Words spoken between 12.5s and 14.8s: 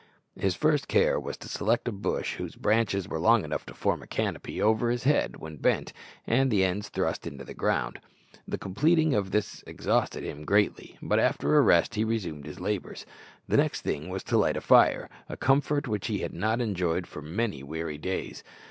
labours. The next thing was to light a